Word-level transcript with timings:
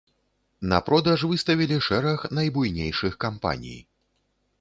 На 0.69 0.77
продаж 0.87 1.25
выставілі 1.31 1.77
шэраг 1.87 2.19
найбуйнейшых 2.37 3.13
кампаній. 3.25 3.77